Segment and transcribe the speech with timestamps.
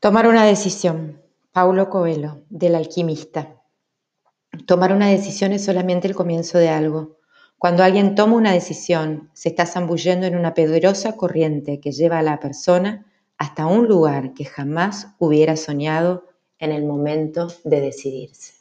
[0.00, 1.20] Tomar una decisión.
[1.52, 3.60] Paulo Coelho, del alquimista.
[4.64, 7.18] Tomar una decisión es solamente el comienzo de algo.
[7.58, 12.22] Cuando alguien toma una decisión, se está zambullendo en una poderosa corriente que lleva a
[12.22, 16.24] la persona hasta un lugar que jamás hubiera soñado
[16.58, 18.59] en el momento de decidirse.